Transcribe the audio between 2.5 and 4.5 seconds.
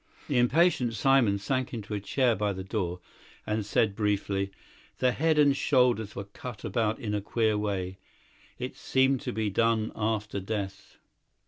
the door and said briefly: